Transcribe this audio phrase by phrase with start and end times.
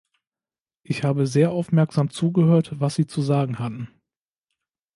[0.81, 3.87] Ich habe sehr aufmerksam zugehört, was Sie zu sagen hatten.